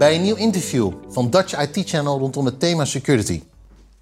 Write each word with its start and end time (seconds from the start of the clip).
bij 0.00 0.14
een 0.14 0.22
nieuw 0.22 0.36
interview 0.36 0.92
van 1.08 1.30
Dutch 1.30 1.60
IT 1.60 1.88
Channel 1.88 2.18
rondom 2.18 2.44
het 2.44 2.60
thema 2.60 2.84
security. 2.84 3.42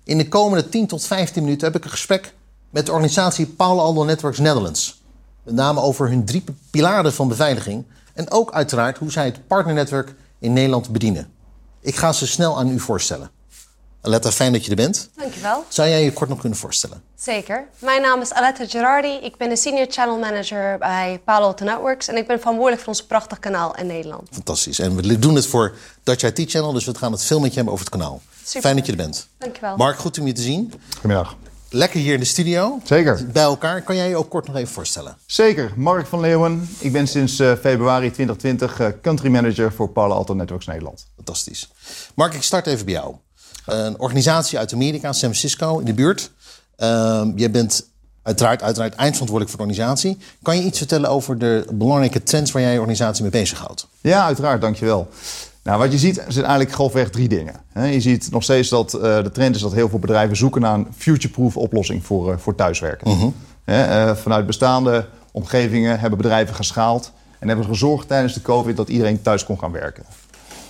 In 0.05 0.18
de 0.18 0.29
komende 0.29 0.68
10 0.68 0.86
tot 0.86 1.05
15 1.05 1.43
minuten 1.43 1.66
heb 1.66 1.77
ik 1.77 1.84
een 1.84 1.91
gesprek 1.91 2.34
met 2.70 2.86
de 2.86 2.93
organisatie 2.93 3.46
Palo 3.46 3.80
Alto 3.80 4.05
Networks 4.05 4.38
Netherlands. 4.38 5.02
Met 5.42 5.55
name 5.55 5.80
over 5.80 6.09
hun 6.09 6.24
drie 6.24 6.45
pilaren 6.70 7.12
van 7.12 7.29
beveiliging 7.29 7.84
en 8.14 8.30
ook 8.30 8.52
uiteraard 8.52 8.98
hoe 8.98 9.11
zij 9.11 9.24
het 9.24 9.46
partnernetwerk 9.46 10.14
in 10.38 10.52
Nederland 10.52 10.88
bedienen. 10.88 11.30
Ik 11.80 11.96
ga 11.96 12.12
ze 12.12 12.27
snel 12.27 12.59
aan 12.59 12.69
u 12.69 12.80
voorstellen. 12.80 13.30
Aletta, 14.09 14.30
fijn 14.30 14.52
dat 14.52 14.64
je 14.64 14.70
er 14.70 14.77
bent. 14.77 15.11
Dankjewel. 15.16 15.64
Zou 15.69 15.88
jij 15.88 16.05
je 16.05 16.12
kort 16.12 16.28
nog 16.28 16.41
kunnen 16.41 16.59
voorstellen? 16.59 17.02
Zeker. 17.16 17.69
Mijn 17.78 18.02
naam 18.02 18.20
is 18.20 18.33
Aletta 18.33 18.66
Gerardi. 18.66 19.09
Ik 19.23 19.37
ben 19.37 19.48
de 19.48 19.56
Senior 19.56 19.87
Channel 19.88 20.19
Manager 20.19 20.78
bij 20.78 21.20
Palo 21.24 21.46
Alto 21.46 21.64
Networks. 21.64 22.09
En 22.09 22.16
ik 22.16 22.27
ben 22.27 22.38
verantwoordelijk 22.38 22.83
voor 22.83 22.92
ons 22.92 23.06
prachtig 23.06 23.38
kanaal 23.38 23.77
in 23.77 23.86
Nederland. 23.86 24.28
Fantastisch. 24.30 24.78
En 24.78 24.97
we 24.97 25.19
doen 25.19 25.34
het 25.34 25.47
voor 25.47 25.77
Dutch 26.02 26.23
IT 26.23 26.50
Channel, 26.50 26.73
dus 26.73 26.84
we 26.84 26.95
gaan 26.95 27.12
het 27.12 27.23
veel 27.23 27.41
met 27.41 27.48
je 27.48 27.55
hebben 27.55 27.73
over 27.73 27.86
het 27.86 27.95
kanaal. 27.95 28.20
Super. 28.45 28.60
Fijn 28.60 28.77
dat 28.77 28.86
je 28.86 28.92
er 28.92 28.98
bent. 28.98 29.28
Dankjewel. 29.38 29.77
Mark, 29.77 29.98
goed 29.98 30.19
om 30.19 30.27
je 30.27 30.33
te 30.33 30.42
zien. 30.42 30.72
Goedemiddag. 30.92 31.36
Lekker 31.70 32.00
hier 32.00 32.14
in 32.14 32.20
de 32.20 32.27
studio. 32.27 32.80
Zeker. 32.84 33.27
Bij 33.33 33.42
elkaar. 33.42 33.83
Kan 33.83 33.97
jij 33.97 34.09
je 34.09 34.16
ook 34.16 34.30
kort 34.30 34.47
nog 34.47 34.56
even 34.56 34.72
voorstellen? 34.72 35.16
Zeker. 35.27 35.72
Mark 35.77 36.06
van 36.06 36.20
Leeuwen. 36.20 36.69
Ik 36.78 36.92
ben 36.92 37.06
sinds 37.06 37.38
eh, 37.38 37.52
februari 37.61 38.11
2020 38.11 38.80
eh, 38.80 38.88
country 39.02 39.30
manager 39.30 39.72
voor 39.72 39.88
Palo 39.88 40.14
Alto 40.14 40.34
Networks 40.34 40.66
Nederland. 40.66 41.06
Fantastisch. 41.16 41.72
Mark, 42.14 42.34
ik 42.34 42.42
start 42.42 42.66
even 42.66 42.84
bij 42.84 42.95
jou. 42.95 43.14
Een 43.66 43.98
organisatie 43.98 44.59
uit 44.59 44.73
Amerika, 44.73 45.12
San 45.12 45.34
Francisco, 45.34 45.79
in 45.79 45.84
de 45.84 45.95
buurt. 45.95 46.30
Ehm 46.77 47.30
jij 47.37 47.50
bent 47.50 47.89
uiteraard, 48.22 48.62
uiteraard 48.62 48.95
eindverantwoordelijk 48.95 49.56
voor 49.56 49.67
de 49.67 49.72
organisatie. 49.72 50.19
Kan 50.42 50.56
je 50.56 50.62
iets 50.62 50.78
vertellen 50.78 51.11
over 51.11 51.39
de 51.39 51.67
belangrijke 51.72 52.22
trends 52.22 52.53
waar 52.53 52.62
jij 52.62 52.72
je 52.72 52.78
organisatie 52.78 53.22
mee 53.22 53.31
bezighoudt? 53.31 53.87
Ja, 54.00 54.25
uiteraard. 54.25 54.61
Dankjewel. 54.61 55.09
Nou, 55.69 55.81
wat 55.81 55.92
je 55.92 55.98
ziet 55.98 56.14
zijn 56.28 56.45
eigenlijk 56.45 56.72
grofweg 56.75 57.11
drie 57.11 57.28
dingen. 57.28 57.55
Je 57.75 58.00
ziet 58.00 58.31
nog 58.31 58.42
steeds 58.42 58.69
dat 58.69 58.95
eh, 58.95 59.00
de 59.22 59.31
trend 59.33 59.55
is 59.55 59.61
dat 59.61 59.72
heel 59.72 59.89
veel 59.89 59.98
bedrijven 59.98 60.37
zoeken 60.37 60.61
naar 60.61 60.75
een 60.75 60.87
future-proof 60.97 61.56
oplossing 61.56 62.05
voor, 62.05 62.33
eh, 62.33 62.39
voor 62.39 62.55
thuiswerken. 62.55 63.34
Hè, 63.65 63.83
eh, 63.83 64.17
vanuit 64.17 64.47
bestaande 64.47 65.06
omgevingen 65.33 66.00
hebben 66.00 66.19
bedrijven 66.19 66.55
geschaald 66.55 67.12
en 67.39 67.48
hebben 67.48 67.67
gezorgd 67.67 68.09
tijdens 68.09 68.34
de 68.34 68.42
COVID 68.42 68.77
dat 68.77 68.89
iedereen 68.89 69.22
thuis 69.22 69.44
kon 69.44 69.59
gaan 69.59 69.72
werken. 69.72 70.05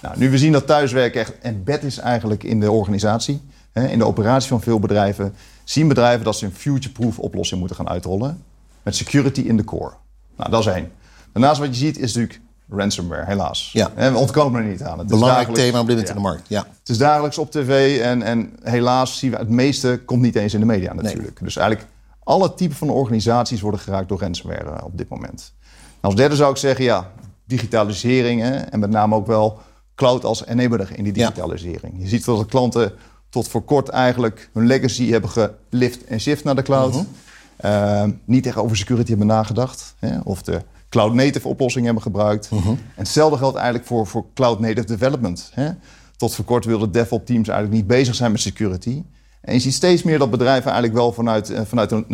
Nou, 0.02 0.18
nu 0.18 0.30
we 0.30 0.38
zien 0.38 0.52
dat 0.52 0.66
thuiswerken 0.66 1.20
echt 1.20 1.38
embed 1.38 1.82
is 1.82 1.98
eigenlijk 1.98 2.42
in 2.44 2.60
de 2.60 2.70
organisatie, 2.70 3.40
hè, 3.72 3.86
in 3.88 3.98
de 3.98 4.06
operatie 4.06 4.48
van 4.48 4.60
veel 4.60 4.78
bedrijven, 4.80 5.34
zien 5.64 5.88
bedrijven 5.88 6.24
dat 6.24 6.36
ze 6.36 6.44
een 6.44 6.54
future-proof 6.54 7.18
oplossing 7.18 7.58
moeten 7.60 7.76
gaan 7.76 7.88
uitrollen 7.88 8.42
met 8.82 8.96
security 8.96 9.40
in 9.40 9.56
de 9.56 9.64
core. 9.64 9.92
Nou, 10.36 10.50
dat 10.50 10.60
is 10.60 10.66
één. 10.66 10.90
Daarnaast 11.32 11.60
wat 11.60 11.68
je 11.68 11.74
ziet 11.74 11.98
is 11.98 12.14
natuurlijk 12.14 12.40
ransomware, 12.70 13.24
helaas. 13.26 13.70
Ja. 13.72 13.90
Hè, 13.94 14.10
we 14.12 14.18
ontkomen 14.18 14.62
er 14.62 14.68
niet 14.68 14.82
aan. 14.82 14.98
Het 14.98 15.06
Belangrijk 15.08 15.38
dagelijks- 15.46 15.60
thema 15.68 15.80
op 15.80 15.86
dit 15.86 15.96
moment 15.96 16.08
Ja. 16.08 16.14
in 16.14 16.22
de 16.22 16.28
markt. 16.28 16.48
Ja. 16.48 16.66
Het 16.80 16.88
is 16.88 16.98
dagelijks 16.98 17.38
op 17.38 17.50
tv 17.50 18.00
en, 18.00 18.22
en 18.22 18.52
helaas 18.62 19.18
zien 19.18 19.30
we 19.30 19.36
het 19.36 19.48
meeste 19.48 20.00
komt 20.04 20.22
niet 20.22 20.36
eens 20.36 20.54
in 20.54 20.60
de 20.60 20.66
media 20.66 20.92
natuurlijk. 20.94 21.38
Dus 21.42 21.56
eigenlijk 21.56 21.88
alle 22.24 22.54
typen 22.54 22.76
van 22.76 22.90
organisaties 22.90 23.60
worden 23.60 23.80
geraakt 23.80 24.08
door 24.08 24.20
ransomware 24.20 24.70
eh, 24.70 24.84
op 24.84 24.98
dit 24.98 25.08
moment. 25.08 25.52
Nou, 25.58 25.74
als 26.00 26.14
derde 26.14 26.36
zou 26.36 26.50
ik 26.50 26.56
zeggen, 26.56 26.84
ja, 26.84 27.10
digitalisering 27.44 28.40
hè, 28.40 28.54
en 28.56 28.78
met 28.78 28.90
name 28.90 29.14
ook 29.14 29.26
wel 29.26 29.60
cloud 29.98 30.24
als 30.24 30.46
enabler 30.46 30.88
in 30.94 31.04
die 31.04 31.14
Ja. 31.16 31.26
digitalisering. 31.26 31.94
Je 31.98 32.08
ziet 32.08 32.24
dat 32.24 32.38
de 32.38 32.46
klanten 32.46 32.92
tot 33.28 33.48
voor 33.48 33.62
kort 33.62 33.88
eigenlijk 33.88 34.50
hun 34.52 34.66
legacy 34.66 35.10
hebben 35.10 35.30
gelift 35.30 36.04
en 36.04 36.20
shift 36.20 36.44
naar 36.44 36.54
de 36.54 36.62
cloud. 36.62 37.04
Eh, 37.56 38.04
niet 38.24 38.46
echt 38.46 38.56
over 38.56 38.76
security 38.76 39.08
hebben 39.08 39.26
nagedacht. 39.26 39.94
Hè, 39.98 40.18
of 40.24 40.42
de 40.42 40.62
cloud 40.88 41.14
native 41.14 41.48
oplossing 41.48 41.84
hebben 41.84 42.02
gebruikt. 42.02 42.48
En 42.50 42.78
hetzelfde 42.94 43.38
geldt 43.38 43.56
eigenlijk 43.56 43.86
voor, 43.86 44.06
voor 44.06 44.24
cloud 44.34 44.60
native 44.60 44.86
development. 44.86 45.50
Hè. 45.54 45.70
Tot 46.16 46.34
voor 46.34 46.44
kort 46.44 46.64
wilden 46.64 46.92
DevOps 46.92 47.26
teams 47.26 47.48
eigenlijk 47.48 47.78
niet 47.78 47.86
bezig 47.86 48.14
zijn 48.14 48.32
met 48.32 48.40
security. 48.40 49.02
En 49.40 49.54
je 49.54 49.60
ziet 49.60 49.74
steeds 49.74 50.02
meer 50.02 50.18
dat 50.18 50.30
bedrijven 50.30 50.70
eigenlijk 50.70 50.94
wel 50.94 51.12
vanuit, 51.12 51.50
eh, 51.50 51.60
vanuit 51.64 51.92
een 51.92 52.04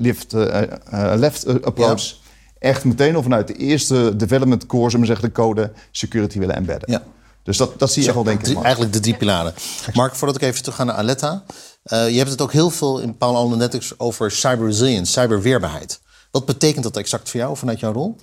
lift, 0.00 0.32
eh, 0.32 0.62
eh, 0.62 1.18
left 1.18 1.64
approach... 1.64 2.14
echt 2.58 2.84
meteen 2.84 3.16
al 3.16 3.22
vanuit 3.22 3.46
de 3.46 3.54
eerste 3.54 4.16
development 4.16 4.66
core, 4.66 4.90
zeggen, 4.90 5.24
de 5.24 5.32
code 5.32 5.72
security 5.90 6.38
willen 6.38 6.56
embedden. 6.56 6.90
Ja. 6.92 7.02
Dus 7.48 7.56
dat, 7.56 7.78
dat 7.78 7.92
zie 7.92 8.02
je 8.02 8.06
echt 8.08 8.16
wel, 8.16 8.24
denk 8.24 8.46
ik. 8.46 8.62
Eigenlijk 8.62 8.92
de 8.92 9.00
drie 9.00 9.16
pilaren. 9.16 9.54
Mark, 9.92 10.14
voordat 10.14 10.36
ik 10.36 10.42
even 10.42 10.62
terug 10.62 10.76
ga 10.76 10.84
naar 10.84 10.94
Aletta. 10.94 11.42
eh, 11.82 12.08
je 12.10 12.18
hebt 12.18 12.30
het 12.30 12.40
ook 12.40 12.52
heel 12.52 12.70
veel 12.70 12.98
in 12.98 13.16
Alto 13.18 13.56
Networks 13.56 13.98
over 13.98 14.30
cyber 14.30 14.66
resilience, 14.66 15.12
cyberweerbaarheid. 15.12 16.00
Wat 16.30 16.44
betekent 16.46 16.82
dat 16.84 16.96
exact 16.96 17.30
voor 17.30 17.40
jou 17.40 17.56
vanuit 17.56 17.80
jouw 17.80 17.92
rol? 17.92 18.16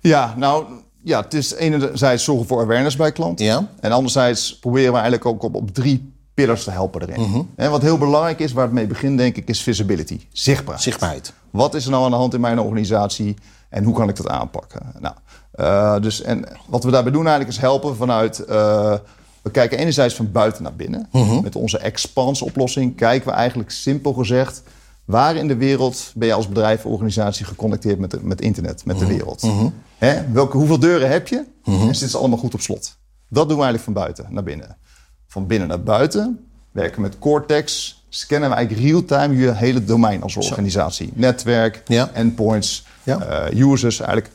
Ja, 0.00 0.34
nou, 0.36 0.64
ja, 1.02 1.22
het 1.22 1.34
is 1.34 1.54
enerzijds 1.54 2.24
zorgen 2.24 2.46
voor 2.46 2.60
awareness 2.60 2.96
bij 2.96 3.12
klanten. 3.12 3.44
Ja. 3.44 3.68
En 3.80 3.92
anderzijds 3.92 4.58
proberen 4.58 4.92
we 4.92 4.98
eigenlijk 4.98 5.26
ook 5.26 5.42
op, 5.42 5.54
op 5.54 5.74
drie 5.74 6.12
pillars 6.34 6.64
te 6.64 6.70
helpen 6.70 7.02
erin. 7.02 7.20
Mhm. 7.20 7.42
En 7.56 7.70
wat 7.70 7.82
heel 7.82 7.98
belangrijk 7.98 8.38
is, 8.38 8.52
waar 8.52 8.64
het 8.64 8.72
mee 8.72 8.86
begint, 8.86 9.18
denk 9.18 9.36
ik, 9.36 9.48
is 9.48 9.62
visibility. 9.62 10.20
Zichtbaarheid. 10.32 10.82
Zichtbaarheid. 10.82 11.32
Wat 11.50 11.74
is 11.74 11.84
er 11.84 11.90
nou 11.90 12.04
aan 12.04 12.10
de 12.10 12.16
hand 12.16 12.34
in 12.34 12.40
mijn 12.40 12.60
organisatie 12.60 13.36
en 13.68 13.84
hoe 13.84 13.94
kan 13.94 14.08
ik 14.08 14.16
dat 14.16 14.28
aanpakken? 14.28 14.92
Nou, 14.98 15.14
eh, 15.56 16.00
dus, 16.00 16.22
en 16.22 16.44
wat 16.68 16.84
we 16.84 16.90
daarbij 16.90 17.12
doen 17.12 17.26
eigenlijk 17.26 17.56
is 17.56 17.62
helpen 17.62 17.96
vanuit... 17.96 18.38
eh, 18.38 18.94
we 19.42 19.50
kijken 19.52 19.78
enerzijds 19.78 20.14
van 20.14 20.32
buiten 20.32 20.62
naar 20.62 20.74
binnen. 20.74 21.08
Met 21.42 21.56
onze 21.56 21.78
expanse-oplossing 21.78 22.96
kijken 22.96 23.28
we 23.28 23.34
eigenlijk 23.34 23.70
simpel 23.70 24.12
gezegd... 24.12 24.62
waar 25.04 25.36
in 25.36 25.48
de 25.48 25.56
wereld 25.56 26.12
ben 26.14 26.28
je 26.28 26.34
als 26.34 26.48
bedrijf 26.48 26.84
of 26.84 26.92
organisatie 26.92 27.44
geconnecteerd 27.44 27.98
met, 27.98 28.10
de- 28.10 28.20
met 28.22 28.40
internet, 28.40 28.84
met 28.84 28.98
de 28.98 29.06
wereld? 29.06 29.42
Hè? 29.98 30.32
Welke, 30.32 30.56
hoeveel 30.56 30.78
deuren 30.78 31.10
heb 31.10 31.28
je? 31.28 31.44
En 31.64 31.94
zit 31.94 32.10
ze 32.10 32.18
allemaal 32.18 32.38
goed 32.38 32.54
op 32.54 32.60
slot? 32.60 32.96
Dat 33.28 33.48
doen 33.48 33.58
we 33.58 33.64
eigenlijk 33.64 33.82
van 33.84 33.92
buiten 34.04 34.26
naar 34.30 34.42
binnen. 34.42 34.76
Van 35.26 35.46
binnen 35.46 35.68
naar 35.68 35.82
buiten 35.82 36.46
werken 36.72 37.02
met 37.02 37.18
Cortex... 37.18 37.94
scannen 38.08 38.48
we 38.50 38.54
eigenlijk 38.56 38.86
real-time 38.88 39.36
je 39.36 39.52
hele 39.54 39.84
domein 39.84 40.22
als 40.22 40.36
organisatie. 40.36 41.10
Netwerk, 41.14 41.82
Ja. 41.86 42.10
endpoints, 42.12 42.86
Ja. 43.02 43.18
eh, 43.20 43.58
users, 43.60 44.00
eigenlijk 44.00 44.30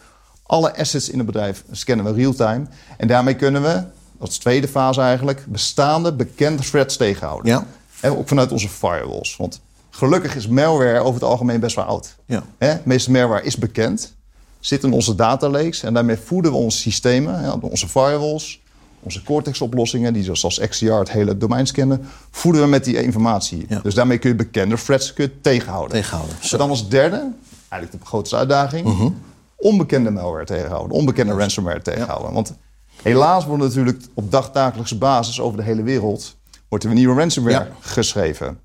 alle 0.51 0.77
assets 0.77 1.09
in 1.09 1.17
het 1.17 1.25
bedrijf 1.25 1.63
scannen 1.71 2.05
we 2.05 2.13
real-time. 2.13 2.65
En 2.97 3.07
daarmee 3.07 3.35
kunnen 3.35 3.61
we, 3.61 3.83
dat 4.19 4.27
is 4.27 4.33
de 4.33 4.39
tweede 4.39 4.67
fase 4.67 5.01
eigenlijk, 5.01 5.45
bestaande 5.47 6.13
bekende 6.13 6.63
threats 6.63 6.97
tegenhouden. 6.97 7.51
Ja. 7.51 7.65
En 7.99 8.17
ook 8.17 8.27
vanuit 8.27 8.51
onze 8.51 8.69
firewalls. 8.69 9.35
Want 9.37 9.61
gelukkig 9.89 10.35
is 10.35 10.47
malware 10.47 10.99
over 10.99 11.13
het 11.13 11.23
algemeen 11.29 11.59
best 11.59 11.75
wel 11.75 11.85
oud. 11.85 12.15
Ja. 12.25 12.43
De 12.57 12.79
meeste 12.83 13.11
malware 13.11 13.43
is 13.43 13.57
bekend, 13.57 14.13
zit 14.59 14.83
in 14.83 14.93
onze 14.93 15.15
data 15.15 15.49
lakes 15.49 15.83
en 15.83 15.93
daarmee 15.93 16.17
voeden 16.17 16.51
we 16.51 16.57
onze 16.57 16.77
systemen, 16.77 17.61
onze 17.61 17.87
firewalls, 17.87 18.61
onze 18.99 19.23
Cortex-oplossingen, 19.23 20.13
die 20.13 20.23
zoals 20.23 20.59
XDR 20.69 20.91
het 20.91 21.11
hele 21.11 21.37
domein 21.37 21.67
scannen, 21.67 22.07
voeden 22.31 22.61
we 22.61 22.67
met 22.67 22.83
die 22.83 23.03
informatie. 23.03 23.65
Ja. 23.69 23.79
Dus 23.83 23.93
daarmee 23.93 24.17
kun 24.17 24.29
je 24.29 24.35
bekende 24.35 24.75
threats 24.75 25.13
kun 25.13 25.23
je 25.23 25.41
tegenhouden. 25.41 25.91
Tegenhouden. 25.91 26.35
Zo. 26.39 26.47
Mhm. 26.47 26.57
Dan 26.57 26.69
als 26.69 26.89
derde, 26.89 27.31
eigenlijk 27.69 28.03
de 28.03 28.09
grootste 28.09 28.35
uitdaging, 28.35 29.13
onbekende 29.61 30.11
malware 30.11 30.45
tegenhouden, 30.45 30.97
onbekende 30.97 31.33
ransomware 31.33 31.81
tegenhouden. 31.81 32.33
Want 32.33 32.53
helaas 33.01 33.45
wordt 33.45 33.63
natuurlijk 33.63 34.03
op 34.13 34.31
dagdagelijkse 34.31 34.97
basis 34.97 35.39
over 35.39 35.57
de 35.57 35.63
hele 35.63 35.83
wereld 35.83 36.35
wordt 36.67 36.83
er 36.83 36.89
een 36.89 36.95
nieuwe 36.95 37.19
ransomware 37.19 37.67
geschreven. 37.79 38.59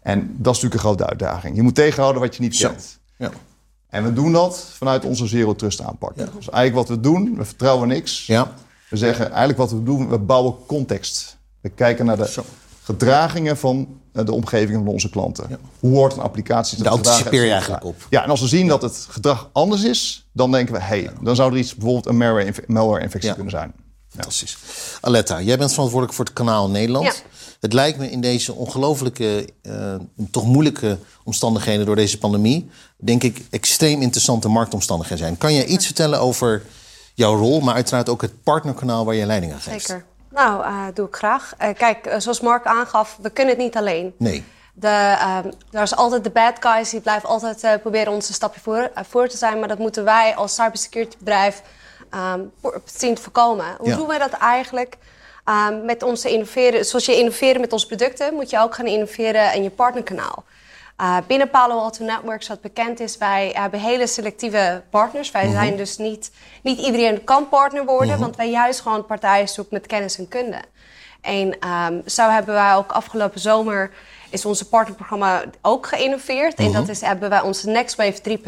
En 0.00 0.18
dat 0.20 0.54
is 0.54 0.62
natuurlijk 0.62 0.74
een 0.74 0.78
grote 0.78 1.06
uitdaging. 1.06 1.56
Je 1.56 1.62
moet 1.62 1.74
tegenhouden 1.74 2.22
wat 2.22 2.36
je 2.36 2.42
niet 2.42 2.56
Zo. 2.56 2.68
kent. 2.68 2.98
Ja. 3.18 3.30
En 3.88 4.04
we 4.04 4.12
doen 4.12 4.32
dat 4.32 4.58
vanuit 4.58 5.04
onze 5.04 5.26
zero 5.26 5.54
trust 5.54 5.80
aanpak. 5.80 6.12
Ja. 6.16 6.24
Dus 6.24 6.50
eigenlijk 6.50 6.88
wat 6.88 6.96
we 6.96 7.02
doen, 7.02 7.36
we 7.36 7.44
vertrouwen 7.44 7.88
niks. 7.88 8.26
Ja. 8.26 8.52
We 8.90 8.96
zeggen 8.96 9.26
eigenlijk 9.26 9.58
wat 9.58 9.70
we 9.70 9.82
doen, 9.82 10.08
we 10.08 10.18
bouwen 10.18 10.54
context. 10.66 11.36
We 11.60 11.68
kijken 11.68 12.04
naar 12.06 12.16
de 12.16 12.28
Zo. 12.28 12.44
Gedragingen 12.84 13.56
van 13.56 14.00
eh, 14.12 14.24
de 14.24 14.32
omgeving 14.32 14.78
van 14.84 14.92
onze 14.92 15.10
klanten. 15.10 15.58
Hoe 15.80 15.94
hoort 15.96 16.12
een 16.12 16.22
applicatie 16.22 16.76
te 16.76 16.82
Daar 16.82 16.92
anticipeer 16.92 17.44
je 17.44 17.50
eigenlijk 17.50 17.84
op. 17.84 18.06
Ja, 18.10 18.22
en 18.24 18.30
als 18.30 18.40
we 18.40 18.46
zien 18.48 18.68
dat 18.68 18.82
het 18.82 19.06
gedrag 19.10 19.50
anders 19.52 19.84
is, 19.84 20.28
dan 20.32 20.52
denken 20.52 20.74
we... 20.74 20.80
hé, 20.80 20.86
hey, 20.86 21.10
dan 21.22 21.36
zou 21.36 21.52
er 21.52 21.58
iets, 21.58 21.74
bijvoorbeeld 21.74 22.06
een 22.06 22.16
malware-inf- 22.16 22.66
malware-infectie 22.66 23.28
Ja. 23.28 23.34
kunnen 23.34 23.52
zijn. 23.52 23.72
Fantastisch. 24.08 24.58
Aletta, 25.00 25.40
jij 25.40 25.58
bent 25.58 25.72
verantwoordelijk 25.72 26.16
voor 26.16 26.24
het 26.24 26.34
kanaal 26.34 26.70
Nederland. 26.70 27.04
Ja. 27.04 27.12
Het 27.60 27.72
lijkt 27.72 27.98
me 27.98 28.10
in 28.10 28.20
deze 28.20 28.52
ongelooflijke, 28.52 29.48
eh, 29.62 29.94
toch 30.30 30.46
moeilijke 30.46 30.98
omstandigheden 31.24 31.86
door 31.86 31.96
deze 31.96 32.18
pandemie, 32.18 32.70
denk 32.96 33.22
ik, 33.22 33.42
extreem 33.50 34.02
interessante 34.02 34.48
marktomstandigheden 34.48 35.24
zijn. 35.24 35.38
Kan 35.38 35.54
jij 35.54 35.64
iets 35.64 35.86
vertellen 35.86 36.20
over 36.20 36.62
jouw 37.14 37.36
rol, 37.36 37.60
maar 37.60 37.74
uiteraard 37.74 38.08
ook 38.08 38.22
het 38.22 38.42
partnerkanaal 38.42 39.04
waar 39.04 39.14
je 39.14 39.26
leiding 39.26 39.52
aan 39.52 39.60
geeft? 39.60 39.86
Zeker. 39.86 40.04
Nou, 40.34 40.64
eh, 40.64 40.84
doe 40.94 41.06
ik 41.06 41.16
graag. 41.16 41.54
Eh, 41.58 41.74
kijk, 41.74 42.06
eh, 42.06 42.18
zoals 42.20 42.40
Mark 42.40 42.64
aangaf, 42.66 43.18
we 43.20 43.30
kunnen 43.30 43.54
het 43.54 43.62
niet 43.62 43.76
alleen. 43.76 44.14
Nee. 44.18 44.44
De, 44.74 44.88
ehm, 45.18 45.50
er 45.70 45.82
is 45.82 45.96
altijd 45.96 46.24
de 46.24 46.30
bad 46.30 46.56
guys, 46.60 46.90
die 46.90 47.00
blijven 47.00 47.28
altijd 47.28 47.80
proberen 47.82 48.12
ons 48.12 48.28
een 48.28 48.34
stapje 48.34 48.60
voor, 48.60 48.90
voor 48.94 49.28
te 49.28 49.36
zijn. 49.36 49.58
Maar 49.58 49.68
dat 49.68 49.78
moeten 49.78 50.04
wij 50.04 50.34
als 50.34 50.54
cybersecurity 50.54 51.16
bedrijf 51.18 51.62
ehm, 52.10 52.40
zien 52.84 53.14
te 53.14 53.22
voorkomen. 53.22 53.64
Hoe 53.78 53.88
Ja. 53.88 53.96
doen 53.96 54.06
wij 54.06 54.18
dat 54.18 54.32
eigenlijk? 54.32 54.96
Ehm, 55.44 55.84
met 55.84 56.02
onze 56.02 56.30
innoveren, 56.30 56.84
zoals 56.84 57.06
je 57.06 57.16
innoveren 57.18 57.60
met 57.60 57.72
onze 57.72 57.86
producten, 57.86 58.34
moet 58.34 58.50
je 58.50 58.58
ook 58.60 58.74
gaan 58.74 58.86
innoveren 58.86 59.54
in 59.54 59.62
je 59.62 59.70
partnerkanaal. 59.70 60.44
Uh, 61.00 61.16
binnen 61.26 61.50
Palo 61.50 61.78
Alto 61.78 62.04
Networks, 62.04 62.48
wat 62.48 62.60
bekend 62.60 63.00
is, 63.00 63.18
wij 63.18 63.50
hebben 63.52 63.80
hele 63.80 64.06
selectieve 64.06 64.82
partners. 64.90 65.30
Wij 65.30 65.50
zijn 65.50 65.76
dus 65.76 65.96
niet, 65.96 66.30
niet 66.62 66.78
iedereen 66.78 67.24
kan 67.24 67.48
partner 67.48 67.84
worden, 67.84 68.18
want 68.18 68.36
wij 68.36 68.50
juist 68.50 68.80
gewoon 68.80 69.06
partijen 69.06 69.48
zoeken 69.48 69.74
met 69.74 69.86
kennis 69.86 70.18
en 70.18 70.28
kunde. 70.28 70.60
En 71.20 71.68
um, 71.68 72.02
zo 72.06 72.28
hebben 72.28 72.54
wij 72.54 72.74
ook 72.74 72.92
afgelopen 72.92 73.40
zomer 73.40 73.90
is 74.34 74.44
onze 74.44 74.68
partnerprogramma 74.68 75.44
ook 75.62 75.86
geïnnoveerd. 75.86 76.54
En 76.54 76.72
dat 76.72 76.88
is, 76.88 77.00
hebben 77.00 77.30
wij 77.30 77.40
onze 77.40 77.68
Next 77.68 77.96
Wave 77.96 78.38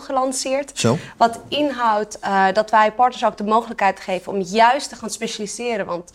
3.0 0.00 0.04
gelanceerd. 0.04 0.70
Zo. 0.74 0.98
Wat 1.16 1.40
inhoudt 1.48 2.18
uh, 2.24 2.46
dat 2.52 2.70
wij 2.70 2.92
partners 2.92 3.24
ook 3.24 3.36
de 3.36 3.44
mogelijkheid 3.44 4.00
geven 4.00 4.32
om 4.32 4.40
juist 4.40 4.88
te 4.88 4.96
gaan 4.96 5.10
specialiseren. 5.10 5.86
Want 5.86 6.10